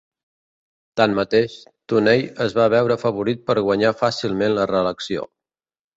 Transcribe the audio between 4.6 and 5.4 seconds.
reelecció.